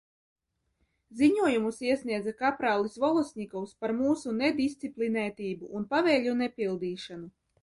Ziņojumus 1.19 1.77
iesniedza 1.89 2.33
kaprālis 2.39 2.97
Volosņikovs 3.05 3.77
par 3.85 3.93
mūsu 4.01 4.35
nedisciplinētību 4.41 5.71
un 5.81 5.87
pavēļu 5.95 6.37
nepildīšanu. 6.45 7.35